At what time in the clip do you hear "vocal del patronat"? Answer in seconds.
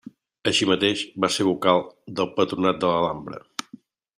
1.49-2.81